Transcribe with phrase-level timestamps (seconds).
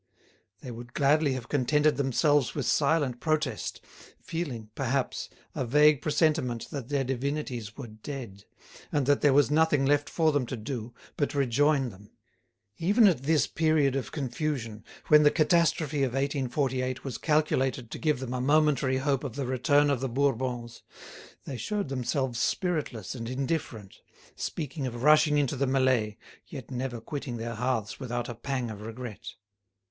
[0.61, 3.81] They would gladly have contented themselves with silent protest,
[4.19, 8.45] feeling, perhaps, a vague presentiment that their divinities were dead,
[8.91, 12.09] and that there was nothing left for them to do but rejoin them.
[12.77, 18.19] Even at this period of confusion, when the catastrophe of 1848 was calculated to give
[18.19, 20.81] them a momentary hope of the return of the Bourbons,
[21.45, 24.01] they showed themselves spiritless and indifferent,
[24.35, 28.81] speaking of rushing into the melee, yet never quitting their hearths without a pang of
[28.81, 29.35] regret.